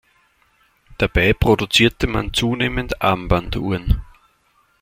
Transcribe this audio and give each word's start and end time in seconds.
Dabei 0.97 1.31
produzierte 1.31 2.07
man 2.07 2.33
zunehmend 2.33 3.03
Armbanduhren. 3.03 4.03